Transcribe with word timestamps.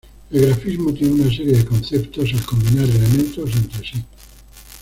El 0.31 0.47
grafismo 0.47 0.91
tiene 0.95 1.13
una 1.13 1.25
serie 1.29 1.57
de 1.57 1.63
conceptos 1.65 2.33
al 2.33 2.41
combinar 2.43 2.85
elementos 2.85 3.51
entre 3.55 3.87
sí. 3.87 4.03